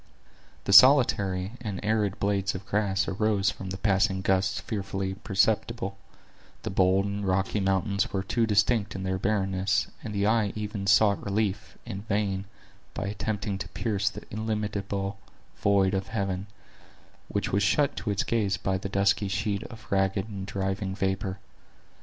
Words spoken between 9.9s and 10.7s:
and the eye